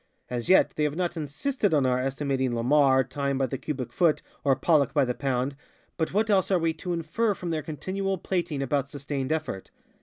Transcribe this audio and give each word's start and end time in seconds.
As 0.31 0.47
_yet, 0.47 0.73
_they 0.73 0.83
have 0.85 0.95
not 0.95 1.11
_insisted 1.11 1.73
_on 1.73 1.85
our 1.87 1.99
estimating 1.99 2.53
ŌĆ£LamarŌĆØ 2.53 3.07
tine 3.09 3.37
by 3.37 3.45
the 3.45 3.59
cubic 3.59 3.93
foot, 3.93 4.23
or 4.43 4.55
Pollock 4.55 4.95
by 4.95 5.05
the 5.05 5.13
poundŌĆöbut 5.13 6.11
what 6.11 6.27
else 6.27 6.49
are 6.49 6.57
we 6.57 6.73
to 6.73 6.89
_infer 6.89 7.35
_from 7.37 7.51
their 7.51 7.61
continual 7.61 8.17
plating 8.17 8.63
about 8.63 8.85
ŌĆ£sustained 8.87 9.29
effortŌĆØ? 9.29 9.67